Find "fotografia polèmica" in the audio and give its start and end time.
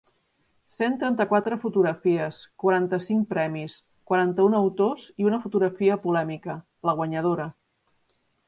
5.47-6.57